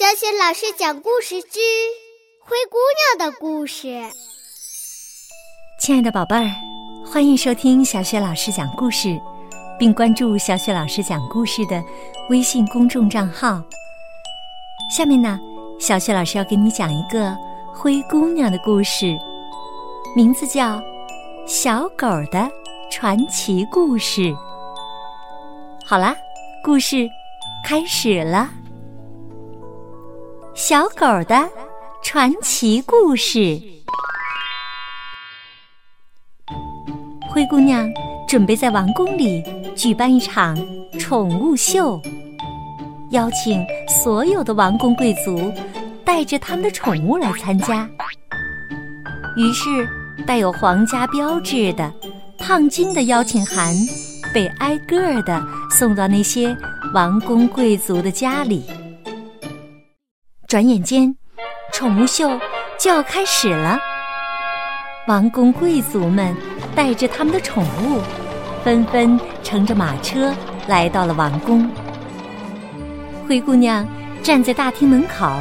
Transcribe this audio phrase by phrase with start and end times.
[0.00, 1.58] 小雪老师讲故事之
[2.40, 2.78] 《灰姑
[3.18, 3.86] 娘的故事》。
[5.78, 6.50] 亲爱的宝贝儿，
[7.04, 9.20] 欢迎收听小雪老师讲故事，
[9.78, 11.84] 并关注小雪老师讲故事的
[12.30, 13.62] 微信公众账号。
[14.90, 15.38] 下面呢，
[15.78, 17.36] 小雪老师要给你讲一个
[17.70, 19.14] 灰姑娘的故事，
[20.16, 20.78] 名字叫
[21.46, 22.50] 《小狗的
[22.90, 24.22] 传奇故事》。
[25.84, 26.16] 好啦，
[26.64, 27.06] 故事
[27.62, 28.48] 开始了。
[30.60, 31.48] 小狗的
[32.02, 33.58] 传奇故事。
[37.30, 37.90] 灰姑娘
[38.28, 39.42] 准备在王宫里
[39.74, 40.54] 举办一场
[40.98, 41.98] 宠物秀，
[43.12, 45.50] 邀请所有的王公贵族
[46.04, 47.88] 带着他们的宠物来参加。
[49.38, 49.88] 于是，
[50.26, 51.90] 带有皇家标志的
[52.36, 53.74] 烫金的邀请函
[54.34, 56.54] 被挨个的送到那些
[56.92, 58.62] 王公贵族的家里。
[60.50, 61.14] 转眼间，
[61.72, 62.28] 宠物秀
[62.76, 63.78] 就要开始了。
[65.06, 66.34] 王公贵族们
[66.74, 68.00] 带着他们的宠物，
[68.64, 70.34] 纷纷乘着马车
[70.66, 71.70] 来到了王宫。
[73.28, 73.86] 灰姑娘
[74.24, 75.32] 站在大厅门口，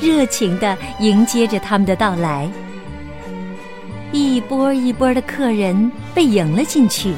[0.00, 2.48] 热情的迎接着他们的到来。
[4.12, 7.12] 一波一波的客人被迎了进去。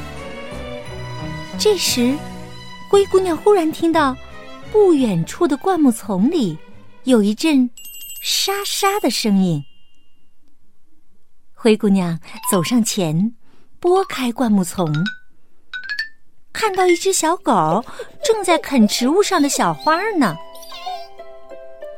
[1.58, 2.16] 这时，
[2.88, 4.16] 灰姑娘忽然听到
[4.72, 6.56] 不远处的灌木丛里。
[7.04, 7.70] 有一阵
[8.22, 9.64] 沙沙的声音。
[11.54, 12.18] 灰姑娘
[12.50, 13.34] 走上前，
[13.78, 14.86] 拨开灌木丛，
[16.52, 17.82] 看到一只小狗
[18.22, 20.36] 正在啃植物上的小花呢。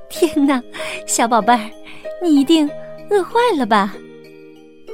[0.09, 0.63] 天哪，
[1.07, 1.71] 小宝贝儿，
[2.23, 2.71] 你一定
[3.11, 3.93] 饿坏了吧？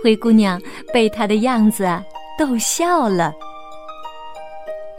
[0.03, 1.87] 灰姑娘被它的样子
[2.39, 3.33] 逗笑了。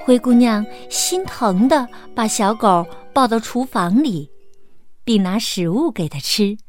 [0.06, 4.30] 灰姑娘心疼的把小狗抱到厨房里。
[5.10, 6.60] 并拿食物给它吃。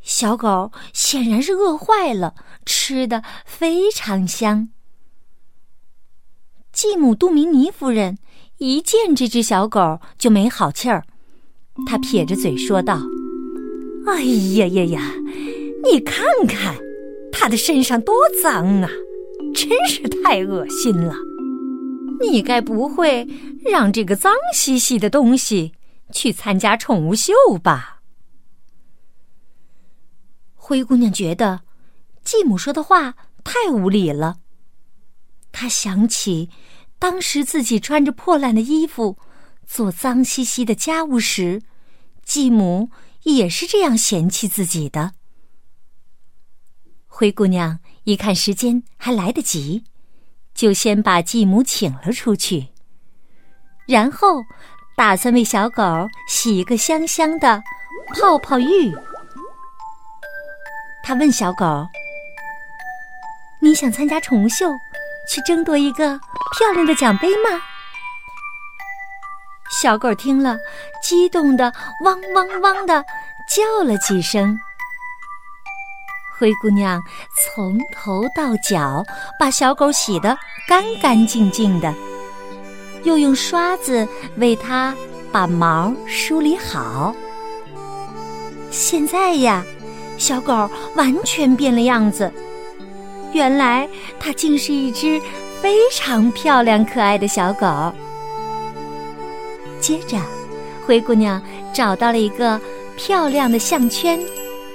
[0.00, 4.70] 小狗显然是饿坏了，吃的非常香。
[6.72, 8.16] 继母杜明尼夫人
[8.56, 11.04] 一见这只小狗就没好气儿，
[11.86, 13.02] 她撇着嘴说道
[14.08, 15.14] ：“哎呀呀呀，
[15.84, 16.78] 你看看，
[17.30, 18.88] 它的身上多脏啊，
[19.54, 21.14] 真是太恶心了！
[22.22, 23.28] 你该不会
[23.70, 25.74] 让这个脏兮兮的东西……”
[26.12, 28.02] 去参加宠物秀吧。
[30.54, 31.62] 灰姑娘觉得
[32.22, 34.38] 继母说的话太无理了。
[35.50, 36.50] 她想起
[36.98, 39.18] 当时自己穿着破烂的衣服
[39.66, 41.62] 做脏兮兮的家务时，
[42.24, 42.90] 继母
[43.24, 45.14] 也是这样嫌弃自己的。
[47.08, 49.84] 灰姑娘一看时间还来得及，
[50.54, 52.68] 就先把继母请了出去，
[53.86, 54.42] 然后。
[54.96, 55.82] 打算为小狗
[56.28, 57.62] 洗一个香香的
[58.14, 58.94] 泡泡浴。
[61.02, 61.86] 他问小狗
[63.60, 64.70] ：“你想参加重秀，
[65.28, 66.18] 去争夺一个
[66.56, 67.60] 漂亮的奖杯吗？”
[69.80, 70.56] 小狗听了，
[71.02, 71.72] 激动的
[72.04, 73.04] 汪汪汪的
[73.48, 74.56] 叫了几声。
[76.38, 77.02] 灰姑娘
[77.34, 79.04] 从头到脚
[79.38, 80.38] 把小狗洗得
[80.68, 81.92] 干干净净的。
[83.04, 84.94] 又用刷子为它
[85.30, 87.14] 把毛梳理好。
[88.70, 89.64] 现在呀，
[90.16, 92.32] 小狗完全变了样子。
[93.32, 93.88] 原来
[94.20, 95.20] 它竟是一只
[95.60, 97.92] 非常漂亮可爱的小狗。
[99.80, 100.18] 接着，
[100.86, 101.42] 灰姑娘
[101.72, 102.60] 找到了一个
[102.96, 104.20] 漂亮的项圈，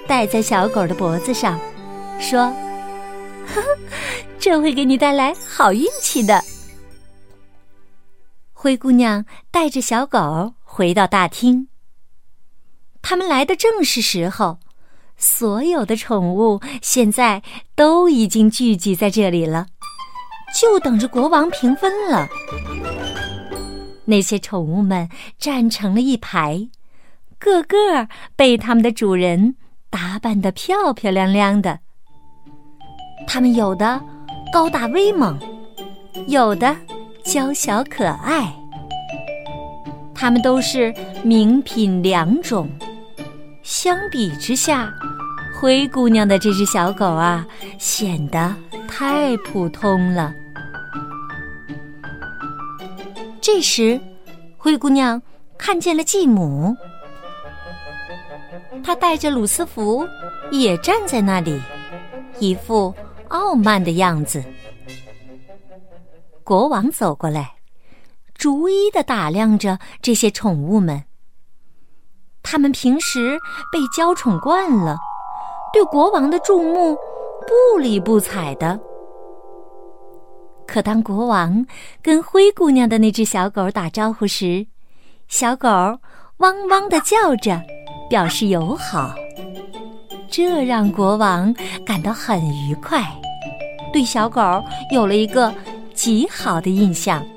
[0.05, 1.59] 戴在小狗的脖子上，
[2.19, 2.53] 说
[3.47, 3.63] ：“呵呵，
[4.39, 6.43] 这会给你带来好运气的。”
[8.59, 11.67] 灰姑娘带着小狗回到大厅。
[13.03, 14.57] 他们来的正是时候，
[15.15, 17.43] 所有的宠物现在
[17.75, 19.67] 都已经聚集在这里了，
[20.59, 22.27] 就等着国王评分了。
[24.05, 25.07] 那些宠物们
[25.37, 26.67] 站成了一排，
[27.37, 29.55] 个个被他们的主人
[29.91, 31.81] 打扮得漂漂亮亮的。
[33.27, 34.01] 他们有的
[34.51, 35.39] 高大威猛，
[36.27, 36.75] 有的。
[37.27, 38.49] 娇小可爱，
[40.15, 40.93] 它们都是
[41.25, 42.69] 名品良种。
[43.63, 44.89] 相比之下，
[45.53, 47.45] 灰姑娘的这只小狗啊，
[47.77, 48.55] 显得
[48.87, 50.33] 太普通了。
[53.41, 53.99] 这时，
[54.55, 55.21] 灰姑娘
[55.57, 56.73] 看见了继母，
[58.81, 60.07] 她带着鲁斯福
[60.49, 61.61] 也站在那里，
[62.39, 62.95] 一副
[63.27, 64.41] 傲慢的样子。
[66.47, 67.55] 国王走过来，
[68.33, 71.03] 逐一的打量着这些宠物们。
[72.41, 73.37] 他们平时
[73.69, 74.95] 被娇宠惯了，
[75.73, 76.95] 对国王的注目
[77.45, 78.79] 不理不睬的。
[80.65, 81.65] 可当国王
[82.01, 84.65] 跟灰姑娘的那只小狗打招呼时，
[85.27, 85.67] 小狗
[86.37, 87.61] 汪汪的叫着，
[88.09, 89.13] 表示友好。
[90.31, 91.53] 这让国王
[91.85, 92.39] 感到很
[92.69, 93.03] 愉快，
[93.91, 94.41] 对小狗
[94.93, 95.53] 有了一个
[95.97, 97.27] 极好的印象。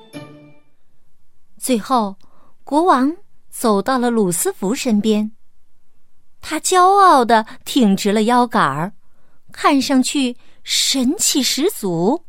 [1.57, 2.15] 最后，
[2.63, 3.11] 国王
[3.49, 5.33] 走到了鲁斯福身边，
[6.43, 8.93] 他骄傲的挺直了腰杆儿，
[9.51, 12.27] 看上去神气十足。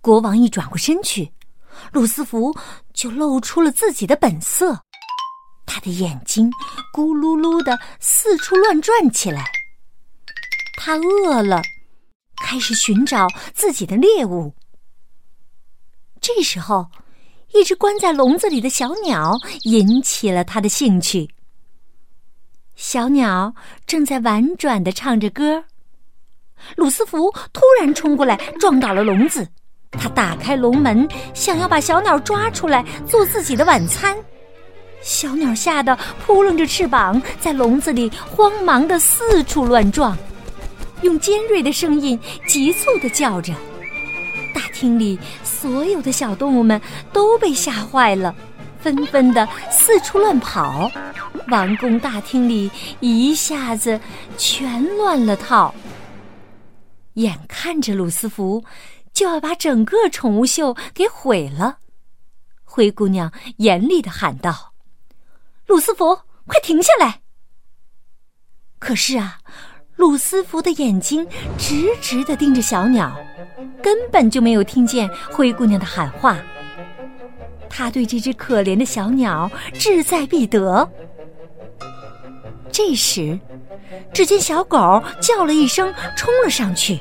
[0.00, 1.34] 国王一转过身去，
[1.92, 2.56] 鲁斯福
[2.94, 4.80] 就露出了自己的本色。
[5.66, 6.50] 他的眼睛
[6.94, 9.44] 咕噜噜的四处乱转起来。
[10.78, 11.60] 他饿了，
[12.40, 14.52] 开始寻找自己的猎物。
[16.20, 16.86] 这时候，
[17.54, 21.30] 一只关在笼子里的小鸟引起了他的兴趣。
[22.76, 23.54] 小鸟
[23.86, 25.64] 正在婉转的唱着歌。
[26.76, 29.46] 鲁斯福突然冲过来，撞倒了笼子。
[29.92, 34.16] 他打开笼门，想要把小鸟抓出来做自己的晚餐。
[35.02, 40.16] 小鸟吓得扑棱着翅膀，在笼子里慌忙的四处乱撞，
[41.02, 43.54] 用尖锐的声音急促的叫着。
[44.54, 46.80] 大厅里所有的小动物们
[47.12, 48.34] 都被吓坏了，
[48.80, 50.90] 纷纷的四处乱跑。
[51.48, 52.70] 王宫大厅里
[53.00, 54.00] 一下子
[54.36, 55.74] 全乱了套。
[57.14, 58.64] 眼看着鲁斯福
[59.12, 61.78] 就要把整个宠物秀给毁了，
[62.64, 64.72] 灰姑娘严厉的喊道。
[65.66, 67.20] 鲁斯福，快停下来！
[68.78, 69.38] 可是啊，
[70.00, 71.26] 鲁斯福的眼睛
[71.58, 73.14] 直直的盯着小鸟，
[73.82, 76.38] 根本就没有听见灰姑娘的喊话。
[77.68, 80.90] 他对这只可怜的小鸟志在必得。
[82.72, 83.38] 这时，
[84.10, 86.98] 只见小狗叫了一声，冲了上去。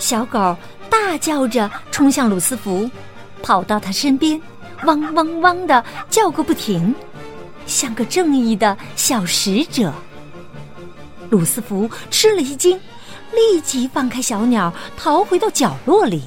[0.00, 0.56] 小狗
[0.90, 2.90] 大叫着冲向鲁斯福，
[3.44, 4.42] 跑到他身边。
[4.86, 6.92] 汪汪汪的叫个不停，
[7.64, 9.94] 像个正义的小使者。
[11.32, 12.78] 鲁斯福吃了一惊，
[13.32, 16.24] 立即放开小鸟，逃回到角落里。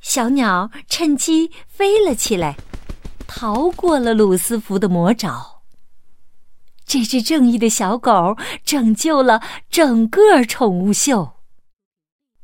[0.00, 2.56] 小鸟趁机飞了起来，
[3.28, 5.62] 逃过了鲁斯福的魔爪。
[6.84, 9.40] 这只正义的小狗拯救了
[9.70, 11.34] 整个宠物秀。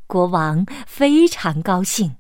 [0.06, 2.14] 国王非常高兴。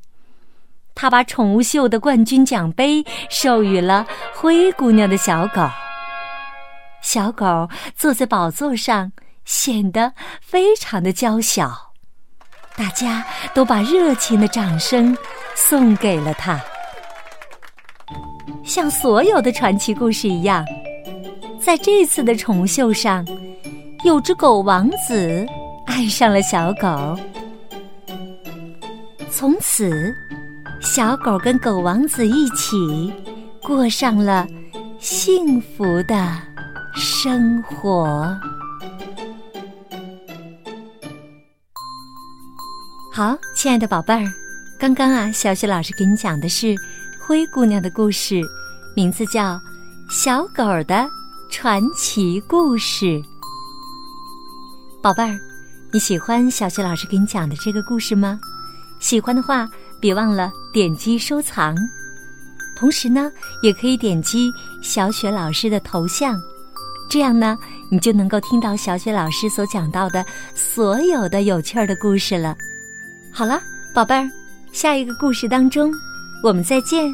[0.96, 4.04] 他把宠物秀的冠军奖杯授予了
[4.34, 5.62] 灰姑娘的小狗。
[7.02, 9.12] 小狗坐在宝座上，
[9.44, 11.92] 显得非常的娇小。
[12.76, 15.16] 大家都把热情的掌声
[15.54, 16.60] 送给了它。
[18.64, 20.64] 像所有的传奇故事一样，
[21.60, 23.26] 在这次的宠物秀上，
[24.04, 25.46] 有只狗王子
[25.86, 27.18] 爱上了小狗，
[29.30, 30.14] 从此。
[30.82, 33.12] 小狗跟狗王子一起
[33.62, 34.46] 过上了
[34.98, 36.40] 幸福的
[36.94, 38.36] 生活。
[43.12, 44.32] 好，亲爱的宝贝儿，
[44.78, 46.74] 刚刚啊，小雪老师给你讲的是
[47.26, 48.40] 灰姑娘的故事，
[48.94, 49.54] 名字叫
[50.10, 51.08] 《小狗的
[51.50, 53.06] 传奇故事》。
[55.02, 55.38] 宝贝儿，
[55.92, 58.38] 你喜欢小雪老师给你讲的这个故事吗？
[58.98, 59.68] 喜欢的话。
[60.02, 61.76] 别忘了点击收藏，
[62.74, 63.30] 同时呢，
[63.62, 64.50] 也可以点击
[64.82, 66.40] 小雪老师的头像，
[67.10, 67.58] 这样呢，
[67.90, 70.24] 你就能够听到小雪老师所讲到的
[70.54, 72.56] 所有的有趣儿的故事了。
[73.32, 73.60] 好了，
[73.92, 74.30] 宝贝儿，
[74.72, 75.92] 下一个故事当中，
[76.44, 77.12] 我们再见。